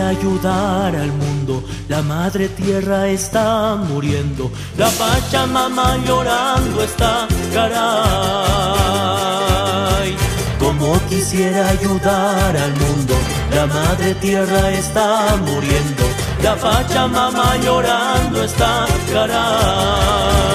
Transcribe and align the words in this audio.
ayudar 0.00 0.94
al 0.96 1.12
mundo, 1.12 1.62
la 1.88 2.02
madre 2.02 2.48
tierra 2.48 3.08
está 3.08 3.76
muriendo, 3.76 4.50
la 4.76 4.88
Pachamama 4.90 5.96
llorando 6.06 6.82
está, 6.82 7.26
caray. 7.52 7.78
Como 10.58 10.98
quisiera 11.08 11.68
ayudar 11.68 12.56
al 12.56 12.72
mundo, 12.72 13.14
la 13.54 13.66
madre 13.66 14.14
tierra 14.16 14.70
está 14.70 15.36
muriendo, 15.36 16.04
la 16.42 16.56
Pachamama 16.56 17.56
llorando 17.58 18.44
está, 18.44 18.86
caray. 19.12 20.48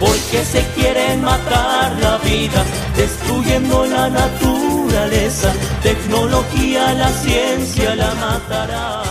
Porque 0.00 0.44
se 0.44 0.62
quieren 0.74 1.22
matar 1.22 1.96
la 2.00 2.18
vida, 2.18 2.64
destruyendo 2.96 3.86
la 3.86 4.10
naturaleza, 4.10 5.52
tecnología, 5.84 6.94
la 6.94 7.10
ciencia 7.10 7.94
la 7.94 8.14
matará. 8.14 9.02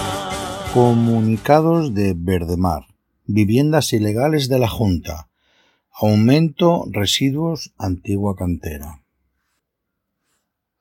Comunicados 0.74 1.94
de 1.94 2.16
Verdemar. 2.18 2.88
Viviendas 3.26 3.94
ilegales 3.94 4.50
de 4.50 4.58
la 4.58 4.68
Junta. 4.68 5.30
Aumento 5.92 6.86
residuos 6.90 7.76
antigua 7.78 8.36
cantera. 8.36 9.04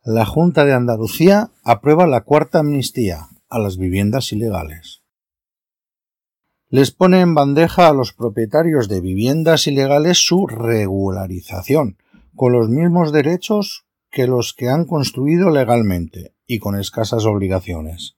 La 0.02 0.24
Junta 0.24 0.64
de 0.64 0.72
Andalucía 0.72 1.50
aprueba 1.62 2.06
la 2.06 2.22
cuarta 2.22 2.60
amnistía 2.60 3.28
a 3.50 3.58
las 3.58 3.76
viviendas 3.76 4.32
ilegales. 4.32 5.02
Les 6.70 6.90
pone 6.90 7.20
en 7.20 7.34
bandeja 7.34 7.88
a 7.88 7.92
los 7.92 8.14
propietarios 8.14 8.88
de 8.88 9.02
viviendas 9.02 9.66
ilegales 9.66 10.26
su 10.26 10.46
regularización, 10.46 11.98
con 12.34 12.52
los 12.52 12.70
mismos 12.70 13.12
derechos 13.12 13.84
que 14.12 14.28
los 14.28 14.52
que 14.52 14.68
han 14.68 14.84
construido 14.84 15.50
legalmente 15.50 16.36
y 16.46 16.60
con 16.60 16.78
escasas 16.78 17.24
obligaciones. 17.24 18.14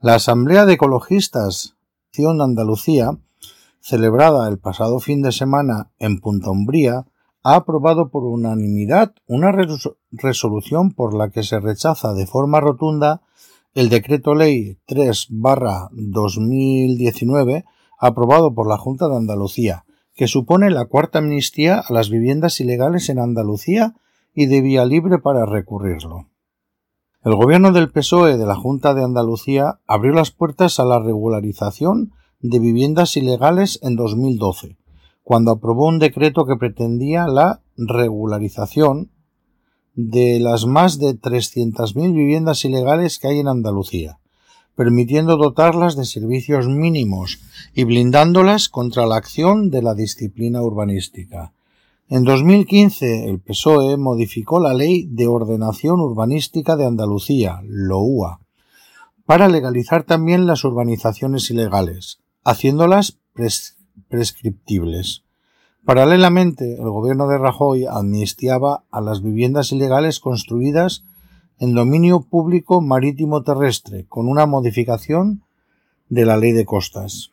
La 0.00 0.16
Asamblea 0.16 0.66
de 0.66 0.74
Ecologistas 0.74 1.76
de 2.12 2.42
Andalucía, 2.42 3.16
celebrada 3.80 4.46
el 4.48 4.58
pasado 4.58 5.00
fin 5.00 5.22
de 5.22 5.32
semana 5.32 5.90
en 5.98 6.20
Punta 6.20 6.50
Umbría, 6.50 7.06
ha 7.42 7.54
aprobado 7.54 8.08
por 8.08 8.24
unanimidad 8.24 9.14
una 9.26 9.52
resolución 10.10 10.92
por 10.92 11.14
la 11.14 11.30
que 11.30 11.42
se 11.42 11.60
rechaza 11.60 12.14
de 12.14 12.26
forma 12.26 12.60
rotunda 12.60 13.20
el 13.74 13.88
decreto 13.88 14.34
ley 14.34 14.78
3 14.86 15.28
2019 15.30 17.64
aprobado 17.98 18.54
por 18.54 18.68
la 18.68 18.76
Junta 18.78 19.08
de 19.08 19.16
Andalucía, 19.16 19.84
que 20.14 20.26
supone 20.26 20.70
la 20.70 20.86
cuarta 20.86 21.18
amnistía 21.18 21.78
a 21.78 21.92
las 21.92 22.10
viviendas 22.10 22.58
ilegales 22.60 23.08
en 23.10 23.20
Andalucía 23.20 23.94
y 24.36 24.46
de 24.46 24.60
vía 24.60 24.84
libre 24.84 25.18
para 25.18 25.46
recurrirlo. 25.46 26.28
El 27.24 27.34
gobierno 27.34 27.72
del 27.72 27.90
PSOE 27.90 28.36
de 28.36 28.46
la 28.46 28.54
Junta 28.54 28.94
de 28.94 29.02
Andalucía 29.02 29.80
abrió 29.88 30.12
las 30.12 30.30
puertas 30.30 30.78
a 30.78 30.84
la 30.84 31.00
regularización 31.00 32.12
de 32.40 32.58
viviendas 32.58 33.16
ilegales 33.16 33.80
en 33.82 33.96
2012, 33.96 34.76
cuando 35.24 35.52
aprobó 35.52 35.88
un 35.88 35.98
decreto 35.98 36.44
que 36.44 36.56
pretendía 36.56 37.26
la 37.26 37.62
regularización 37.76 39.10
de 39.94 40.38
las 40.38 40.66
más 40.66 40.98
de 40.98 41.18
300.000 41.18 42.14
viviendas 42.14 42.64
ilegales 42.66 43.18
que 43.18 43.28
hay 43.28 43.38
en 43.38 43.48
Andalucía, 43.48 44.20
permitiendo 44.76 45.38
dotarlas 45.38 45.96
de 45.96 46.04
servicios 46.04 46.68
mínimos 46.68 47.40
y 47.74 47.84
blindándolas 47.84 48.68
contra 48.68 49.06
la 49.06 49.16
acción 49.16 49.70
de 49.70 49.80
la 49.80 49.94
disciplina 49.94 50.60
urbanística. 50.60 51.54
En 52.08 52.22
2015 52.22 53.28
el 53.28 53.40
PSOE 53.40 53.96
modificó 53.96 54.60
la 54.60 54.74
Ley 54.74 55.08
de 55.10 55.26
Ordenación 55.26 55.98
Urbanística 55.98 56.76
de 56.76 56.86
Andalucía, 56.86 57.62
LOUA, 57.64 58.38
para 59.24 59.48
legalizar 59.48 60.04
también 60.04 60.46
las 60.46 60.62
urbanizaciones 60.62 61.50
ilegales, 61.50 62.20
haciéndolas 62.44 63.18
prescriptibles. 64.08 65.24
Paralelamente, 65.84 66.74
el 66.74 66.88
gobierno 66.90 67.26
de 67.26 67.38
Rajoy 67.38 67.86
amnistiaba 67.86 68.84
a 68.92 69.00
las 69.00 69.20
viviendas 69.20 69.72
ilegales 69.72 70.20
construidas 70.20 71.02
en 71.58 71.74
dominio 71.74 72.20
público 72.20 72.80
marítimo 72.80 73.42
terrestre, 73.42 74.06
con 74.08 74.28
una 74.28 74.46
modificación 74.46 75.42
de 76.08 76.24
la 76.24 76.36
ley 76.36 76.52
de 76.52 76.66
costas. 76.66 77.32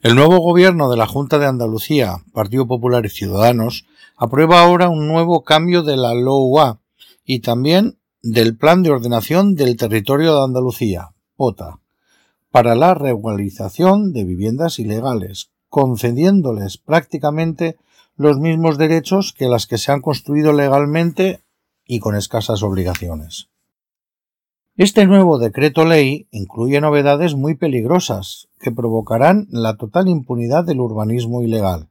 El 0.00 0.14
nuevo 0.14 0.38
gobierno 0.38 0.88
de 0.90 0.96
la 0.96 1.08
Junta 1.08 1.38
de 1.38 1.46
Andalucía, 1.46 2.18
Partido 2.32 2.68
Popular 2.68 3.04
y 3.04 3.08
Ciudadanos, 3.08 3.84
aprueba 4.16 4.62
ahora 4.62 4.88
un 4.88 5.08
nuevo 5.08 5.42
cambio 5.42 5.82
de 5.82 5.96
la 5.96 6.14
LOUA 6.14 6.80
y 7.24 7.40
también 7.40 7.98
del 8.22 8.56
Plan 8.56 8.84
de 8.84 8.90
Ordenación 8.90 9.56
del 9.56 9.76
Territorio 9.76 10.36
de 10.36 10.44
Andalucía, 10.44 11.14
POTA 11.36 11.80
para 12.50 12.74
la 12.74 12.94
regularización 12.94 14.12
de 14.12 14.24
viviendas 14.24 14.78
ilegales, 14.78 15.50
concediéndoles 15.68 16.78
prácticamente 16.78 17.76
los 18.16 18.38
mismos 18.38 18.78
derechos 18.78 19.32
que 19.32 19.48
las 19.48 19.66
que 19.66 19.78
se 19.78 19.92
han 19.92 20.00
construido 20.00 20.52
legalmente 20.52 21.42
y 21.86 21.98
con 21.98 22.14
escasas 22.14 22.62
obligaciones. 22.62 23.48
Este 24.78 25.06
nuevo 25.06 25.40
decreto 25.40 25.84
ley 25.84 26.28
incluye 26.30 26.80
novedades 26.80 27.34
muy 27.34 27.56
peligrosas 27.56 28.46
que 28.60 28.70
provocarán 28.70 29.48
la 29.50 29.76
total 29.76 30.06
impunidad 30.06 30.62
del 30.62 30.78
urbanismo 30.78 31.42
ilegal 31.42 31.88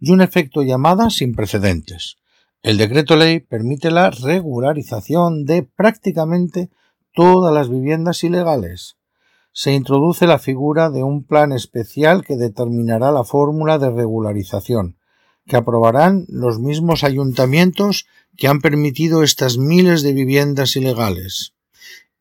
y 0.00 0.10
un 0.10 0.20
efecto 0.20 0.64
llamada 0.64 1.10
sin 1.10 1.36
precedentes. 1.36 2.16
El 2.60 2.76
decreto 2.76 3.14
ley 3.14 3.38
permite 3.38 3.92
la 3.92 4.10
regularización 4.10 5.44
de 5.44 5.62
prácticamente 5.62 6.70
todas 7.12 7.54
las 7.54 7.70
viviendas 7.70 8.24
ilegales, 8.24 8.96
se 9.52 9.72
introduce 9.72 10.26
la 10.26 10.40
figura 10.40 10.90
de 10.90 11.04
un 11.04 11.22
plan 11.22 11.52
especial 11.52 12.24
que 12.24 12.34
determinará 12.34 13.12
la 13.12 13.22
fórmula 13.22 13.78
de 13.78 13.90
regularización, 13.90 14.96
que 15.46 15.54
aprobarán 15.54 16.24
los 16.28 16.58
mismos 16.58 17.04
ayuntamientos 17.04 18.06
que 18.36 18.48
han 18.48 18.60
permitido 18.60 19.22
estas 19.22 19.56
miles 19.56 20.02
de 20.02 20.14
viviendas 20.14 20.74
ilegales. 20.74 21.53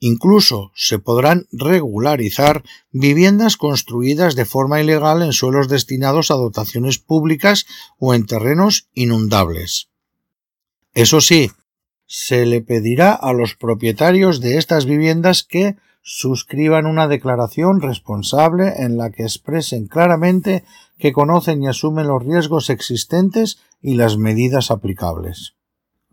Incluso 0.06 0.74
se 0.76 1.00
podrán 1.00 1.48
regularizar 1.54 2.62
viviendas 2.92 3.56
construidas 3.56 4.36
de 4.36 4.44
forma 4.44 4.82
ilegal 4.82 5.22
en 5.22 5.32
suelos 5.32 5.70
destinados 5.70 6.30
a 6.30 6.34
dotaciones 6.34 7.00
públicas 7.00 7.66
o 8.00 8.14
en 8.14 8.26
terrenos 8.26 8.90
inundables. 8.94 9.88
Eso 10.94 11.22
sí, 11.22 11.52
se 12.06 12.46
le 12.46 12.60
pedirá 12.60 13.14
a 13.14 13.32
los 13.32 13.56
propietarios 13.56 14.42
de 14.42 14.58
estas 14.58 14.84
viviendas 14.84 15.44
que 15.44 15.78
suscriban 16.02 16.86
una 16.86 17.08
declaración 17.08 17.80
responsable 17.80 18.74
en 18.84 18.98
la 18.98 19.10
que 19.10 19.24
expresen 19.24 19.88
claramente 19.88 20.66
que 21.00 21.14
conocen 21.14 21.64
y 21.64 21.68
asumen 21.68 22.08
los 22.08 22.26
riesgos 22.26 22.70
existentes 22.70 23.60
y 23.82 23.94
las 23.94 24.18
medidas 24.18 24.70
aplicables. 24.70 25.56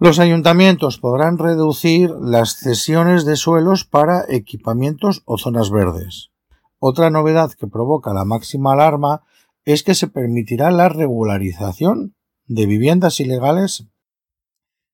Los 0.03 0.19
ayuntamientos 0.19 0.97
podrán 0.97 1.37
reducir 1.37 2.09
las 2.22 2.55
cesiones 2.55 3.27
de 3.27 3.37
suelos 3.37 3.84
para 3.84 4.25
equipamientos 4.31 5.21
o 5.27 5.37
zonas 5.37 5.71
verdes. 5.71 6.31
Otra 6.78 7.11
novedad 7.11 7.53
que 7.53 7.66
provoca 7.66 8.15
la 8.15 8.25
máxima 8.25 8.72
alarma 8.72 9.25
es 9.66 9.83
que 9.83 9.94
se 9.94 10.09
permitirá 10.09 10.71
la 10.71 10.89
regularización 10.89 12.15
de 12.47 12.65
viviendas 12.65 13.21
ilegales 13.21 13.89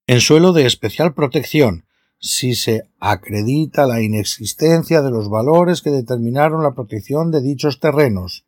en 0.07 0.19
suelo 0.19 0.51
de 0.51 0.65
especial 0.65 1.13
protección, 1.13 1.85
si 2.19 2.53
se 2.53 2.83
acredita 2.99 3.87
la 3.87 4.01
inexistencia 4.01 5.01
de 5.01 5.11
los 5.11 5.29
valores 5.29 5.81
que 5.81 5.89
determinaron 5.89 6.63
la 6.63 6.73
protección 6.73 7.31
de 7.31 7.39
dichos 7.39 7.79
terrenos, 7.79 8.45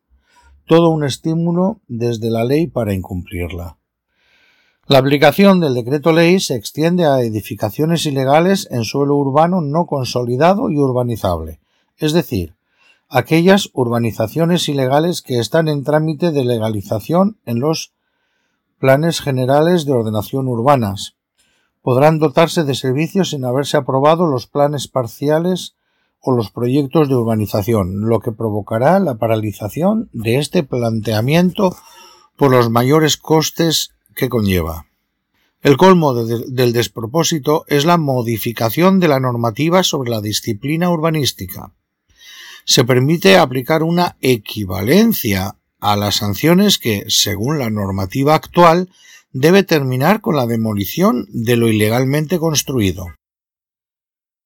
todo 0.66 0.90
un 0.90 1.04
estímulo 1.04 1.80
desde 1.88 2.28
la 2.30 2.44
ley 2.44 2.66
para 2.66 2.92
incumplirla. 2.92 3.79
La 4.90 4.98
aplicación 4.98 5.60
del 5.60 5.74
decreto 5.74 6.12
ley 6.12 6.40
se 6.40 6.56
extiende 6.56 7.06
a 7.06 7.20
edificaciones 7.20 8.06
ilegales 8.06 8.66
en 8.72 8.82
suelo 8.82 9.14
urbano 9.14 9.60
no 9.60 9.86
consolidado 9.86 10.68
y 10.68 10.78
urbanizable, 10.78 11.60
es 11.96 12.12
decir, 12.12 12.56
aquellas 13.08 13.70
urbanizaciones 13.72 14.68
ilegales 14.68 15.22
que 15.22 15.38
están 15.38 15.68
en 15.68 15.84
trámite 15.84 16.32
de 16.32 16.44
legalización 16.44 17.38
en 17.46 17.60
los 17.60 17.92
planes 18.80 19.20
generales 19.20 19.84
de 19.84 19.92
ordenación 19.92 20.48
urbanas, 20.48 21.14
podrán 21.82 22.18
dotarse 22.18 22.64
de 22.64 22.74
servicios 22.74 23.30
sin 23.30 23.44
haberse 23.44 23.76
aprobado 23.76 24.26
los 24.26 24.48
planes 24.48 24.88
parciales 24.88 25.76
o 26.20 26.32
los 26.32 26.50
proyectos 26.50 27.08
de 27.08 27.14
urbanización, 27.14 28.08
lo 28.08 28.18
que 28.18 28.32
provocará 28.32 28.98
la 28.98 29.14
paralización 29.14 30.10
de 30.12 30.38
este 30.38 30.64
planteamiento 30.64 31.76
por 32.36 32.50
los 32.50 32.70
mayores 32.70 33.16
costes 33.16 33.92
que 34.14 34.28
conlleva. 34.28 34.86
El 35.62 35.76
colmo 35.76 36.14
del 36.14 36.72
despropósito 36.72 37.64
es 37.68 37.84
la 37.84 37.98
modificación 37.98 38.98
de 38.98 39.08
la 39.08 39.20
normativa 39.20 39.82
sobre 39.82 40.10
la 40.10 40.22
disciplina 40.22 40.88
urbanística. 40.88 41.74
Se 42.64 42.84
permite 42.84 43.36
aplicar 43.36 43.82
una 43.82 44.16
equivalencia 44.20 45.56
a 45.80 45.96
las 45.96 46.16
sanciones 46.16 46.78
que, 46.78 47.04
según 47.08 47.58
la 47.58 47.68
normativa 47.68 48.34
actual, 48.34 48.88
debe 49.32 49.62
terminar 49.62 50.20
con 50.20 50.36
la 50.36 50.46
demolición 50.46 51.26
de 51.30 51.56
lo 51.56 51.68
ilegalmente 51.68 52.38
construido. 52.38 53.06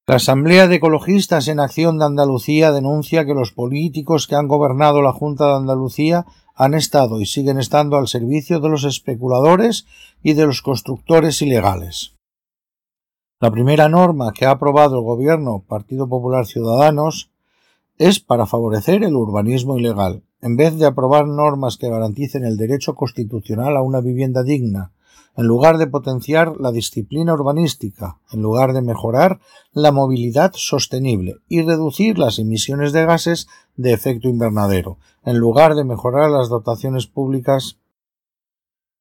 La 0.06 0.16
Asamblea 0.16 0.68
de 0.68 0.76
Ecologistas 0.76 1.48
en 1.48 1.60
Acción 1.60 1.98
de 1.98 2.04
Andalucía 2.04 2.72
denuncia 2.72 3.24
que 3.24 3.32
los 3.32 3.52
políticos 3.52 4.26
que 4.26 4.34
han 4.34 4.48
gobernado 4.48 5.00
la 5.00 5.12
Junta 5.12 5.46
de 5.46 5.56
Andalucía 5.56 6.26
han 6.54 6.74
estado 6.74 7.20
y 7.20 7.26
siguen 7.26 7.58
estando 7.58 7.96
al 7.96 8.08
servicio 8.08 8.60
de 8.60 8.68
los 8.68 8.84
especuladores 8.84 9.86
y 10.22 10.34
de 10.34 10.46
los 10.46 10.62
constructores 10.62 11.42
ilegales. 11.42 12.14
La 13.40 13.50
primera 13.50 13.88
norma 13.88 14.32
que 14.32 14.46
ha 14.46 14.52
aprobado 14.52 14.96
el 14.96 15.04
Gobierno 15.04 15.64
Partido 15.68 16.08
Popular 16.08 16.46
Ciudadanos 16.46 17.30
es 17.98 18.20
para 18.20 18.46
favorecer 18.46 19.04
el 19.04 19.14
urbanismo 19.14 19.76
ilegal. 19.76 20.22
En 20.40 20.56
vez 20.56 20.78
de 20.78 20.86
aprobar 20.86 21.26
normas 21.26 21.76
que 21.76 21.88
garanticen 21.88 22.44
el 22.44 22.56
derecho 22.56 22.94
constitucional 22.94 23.76
a 23.76 23.82
una 23.82 24.00
vivienda 24.00 24.42
digna, 24.42 24.93
en 25.36 25.46
lugar 25.46 25.78
de 25.78 25.86
potenciar 25.86 26.54
la 26.60 26.70
disciplina 26.70 27.34
urbanística, 27.34 28.18
en 28.30 28.42
lugar 28.42 28.72
de 28.72 28.82
mejorar 28.82 29.40
la 29.72 29.92
movilidad 29.92 30.52
sostenible 30.54 31.36
y 31.48 31.62
reducir 31.62 32.18
las 32.18 32.38
emisiones 32.38 32.92
de 32.92 33.04
gases 33.04 33.48
de 33.76 33.92
efecto 33.92 34.28
invernadero, 34.28 34.98
en 35.24 35.38
lugar 35.38 35.74
de 35.74 35.84
mejorar 35.84 36.30
las 36.30 36.48
dotaciones 36.48 37.06
públicas. 37.06 37.78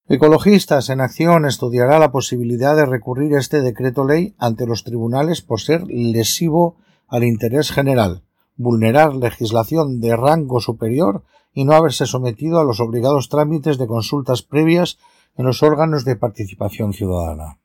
Ecologistas 0.08 0.90
en 0.90 1.02
Acción 1.02 1.46
estudiará 1.46 2.00
la 2.00 2.12
posibilidad 2.12 2.76
de 2.76 2.86
recurrir 2.86 3.36
este 3.36 3.62
decreto 3.62 4.06
ley 4.06 4.36
ante 4.38 4.66
los 4.66 4.84
tribunales 4.84 5.42
por 5.42 5.62
ser 5.62 5.86
lesivo 5.88 6.76
al 7.08 7.24
interés 7.24 7.72
general, 7.72 8.24
vulnerar 8.56 9.16
legislación 9.16 10.02
de 10.02 10.16
rango 10.16 10.60
superior 10.60 11.24
y 11.54 11.66
no 11.66 11.74
haberse 11.74 12.06
sometido 12.06 12.60
a 12.60 12.64
los 12.64 12.80
obligados 12.80 13.30
trámites 13.30 13.78
de 13.78 13.88
consultas 13.88 14.42
previas 14.42 14.98
en 15.36 15.46
los 15.46 15.64
órganos 15.64 16.06
de 16.06 16.16
participación 16.16 16.94
ciudadana. 16.94 17.60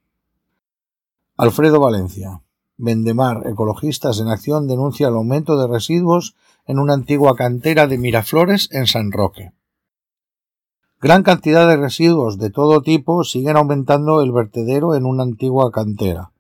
Alfredo 1.37 1.81
Valencia. 1.81 2.43
Vendemar, 2.77 3.47
Ecologistas 3.47 4.21
en 4.21 4.29
Acción, 4.29 4.69
denuncia 4.69 5.09
el 5.09 5.15
aumento 5.15 5.61
de 5.61 5.67
residuos 5.67 6.37
en 6.67 6.79
una 6.79 6.95
antigua 6.95 7.35
cantera 7.35 7.87
de 7.87 7.99
Miraflores 7.99 8.69
en 8.73 8.87
San 8.87 9.13
Roque. 9.13 9.53
Gran 11.01 11.23
cantidad 11.23 11.69
de 11.69 11.77
residuos 11.77 12.39
de 12.39 12.51
todo 12.51 12.83
tipo 12.83 13.23
siguen 13.23 13.57
aumentando 13.57 14.21
el 14.21 14.33
vertedero 14.33 14.97
en 14.97 15.07
una 15.07 15.23
antigua 15.23 15.71
cantera. 15.71 16.33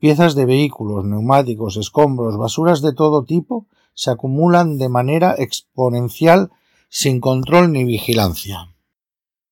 Piezas 0.00 0.34
de 0.34 0.44
vehículos, 0.44 1.04
neumáticos, 1.04 1.76
escombros, 1.76 2.36
basuras 2.36 2.82
de 2.82 2.92
todo 2.92 3.24
tipo 3.24 3.66
se 3.94 4.10
acumulan 4.10 4.78
de 4.78 4.88
manera 4.88 5.36
exponencial 5.38 6.50
sin 6.88 7.20
control 7.20 7.70
ni 7.70 7.84
vigilancia. 7.84 8.71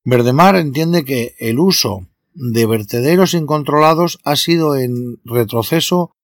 Verdemar 0.05 0.57
entiende 0.57 1.05
que 1.05 1.35
el 1.39 1.59
uso 1.59 2.07
de 2.33 2.65
vertederos 2.67 3.35
incontrolados 3.35 4.19
ha 4.25 4.37
sido 4.37 4.77
en 4.77 5.21
retroceso 5.25 6.17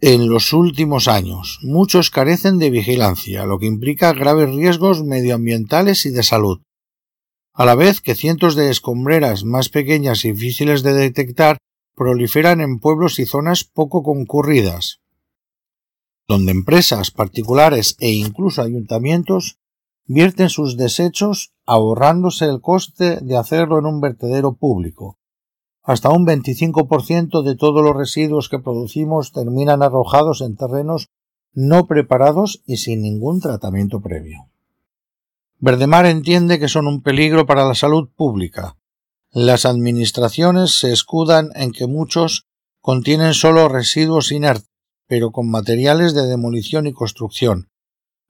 en 0.00 0.28
los 0.28 0.52
últimos 0.52 1.08
años. 1.08 1.58
Muchos 1.62 2.10
carecen 2.10 2.58
de 2.58 2.70
vigilancia, 2.70 3.44
lo 3.44 3.58
que 3.58 3.66
implica 3.66 4.12
graves 4.12 4.54
riesgos 4.54 5.04
medioambientales 5.04 6.06
y 6.06 6.10
de 6.10 6.22
salud. 6.22 6.60
A 7.52 7.64
la 7.64 7.74
vez 7.74 8.00
que 8.00 8.14
cientos 8.14 8.54
de 8.54 8.70
escombreras 8.70 9.44
más 9.44 9.68
pequeñas 9.68 10.24
y 10.24 10.32
difíciles 10.32 10.82
de 10.82 10.92
detectar 10.94 11.58
proliferan 11.96 12.60
en 12.60 12.78
pueblos 12.78 13.18
y 13.18 13.26
zonas 13.26 13.64
poco 13.64 14.04
concurridas, 14.04 15.00
donde 16.28 16.52
empresas 16.52 17.10
particulares 17.10 17.96
e 17.98 18.10
incluso 18.12 18.62
ayuntamientos 18.62 19.58
vierten 20.08 20.48
sus 20.48 20.76
desechos 20.76 21.52
ahorrándose 21.66 22.46
el 22.46 22.60
coste 22.60 23.18
de 23.20 23.36
hacerlo 23.36 23.78
en 23.78 23.86
un 23.86 24.00
vertedero 24.00 24.56
público. 24.56 25.18
Hasta 25.82 26.10
un 26.10 26.26
25% 26.26 27.42
de 27.42 27.54
todos 27.54 27.82
los 27.82 27.94
residuos 27.94 28.48
que 28.48 28.58
producimos 28.58 29.32
terminan 29.32 29.82
arrojados 29.82 30.40
en 30.40 30.56
terrenos 30.56 31.08
no 31.52 31.86
preparados 31.86 32.62
y 32.66 32.78
sin 32.78 33.02
ningún 33.02 33.40
tratamiento 33.40 34.00
previo. 34.00 34.48
Verdemar 35.58 36.06
entiende 36.06 36.58
que 36.58 36.68
son 36.68 36.86
un 36.86 37.02
peligro 37.02 37.46
para 37.46 37.66
la 37.66 37.74
salud 37.74 38.08
pública. 38.14 38.76
Las 39.30 39.66
administraciones 39.66 40.78
se 40.78 40.92
escudan 40.92 41.50
en 41.54 41.72
que 41.72 41.86
muchos 41.86 42.46
contienen 42.80 43.34
solo 43.34 43.68
residuos 43.68 44.32
inertes, 44.32 44.70
pero 45.06 45.32
con 45.32 45.50
materiales 45.50 46.14
de 46.14 46.26
demolición 46.26 46.86
y 46.86 46.92
construcción, 46.92 47.70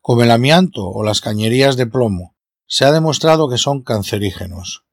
como 0.08 0.22
el 0.22 0.30
amianto 0.30 0.88
o 0.88 1.02
las 1.02 1.20
cañerías 1.20 1.76
de 1.76 1.86
plomo, 1.86 2.34
se 2.66 2.86
ha 2.86 2.92
demostrado 2.92 3.50
que 3.50 3.58
son 3.58 3.82
cancerígenos. 3.82 4.86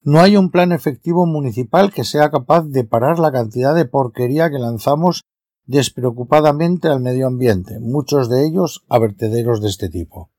No 0.00 0.20
hay 0.20 0.36
un 0.36 0.50
plan 0.50 0.72
efectivo 0.72 1.26
municipal 1.26 1.92
que 1.92 2.02
sea 2.02 2.28
capaz 2.32 2.64
de 2.64 2.82
parar 2.82 3.20
la 3.20 3.30
cantidad 3.30 3.72
de 3.72 3.84
porquería 3.84 4.50
que 4.50 4.58
lanzamos 4.58 5.22
despreocupadamente 5.66 6.88
al 6.88 6.98
medio 6.98 7.28
ambiente, 7.28 7.78
muchos 7.78 8.28
de 8.28 8.44
ellos 8.44 8.82
a 8.88 8.98
vertederos 8.98 9.60
de 9.60 9.68
este 9.68 9.88
tipo. 9.88 10.32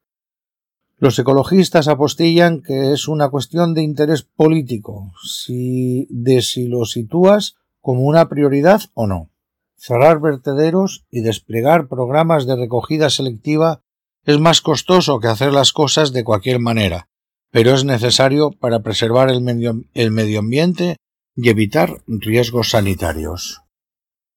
Los 0.97 1.17
ecologistas 1.17 1.87
apostillan 1.87 2.61
que 2.61 2.91
es 2.91 3.07
una 3.07 3.29
cuestión 3.29 3.73
de 3.73 3.83
interés 3.83 4.23
político, 4.23 5.13
si 5.23 6.07
de 6.09 6.41
si 6.41 6.67
lo 6.67 6.83
sitúas 6.83 7.55
como 7.79 8.01
una 8.01 8.27
prioridad 8.27 8.81
o 8.95 9.07
no. 9.07 9.29
Cerrar 9.77 10.19
vertederos 10.19 11.05
y 11.09 11.21
desplegar 11.21 11.87
programas 11.87 12.45
de 12.45 12.57
recogida 12.57 13.09
selectiva 13.09 13.79
es 14.25 14.39
más 14.39 14.61
costoso 14.61 15.19
que 15.19 15.27
hacer 15.27 15.51
las 15.51 15.73
cosas 15.73 16.13
de 16.13 16.23
cualquier 16.23 16.59
manera, 16.59 17.07
pero 17.51 17.73
es 17.73 17.83
necesario 17.83 18.51
para 18.51 18.81
preservar 18.81 19.29
el 19.29 19.41
medio, 19.41 19.81
el 19.93 20.11
medio 20.11 20.39
ambiente 20.39 20.97
y 21.35 21.49
evitar 21.49 22.03
riesgos 22.07 22.69
sanitarios. 22.69 23.62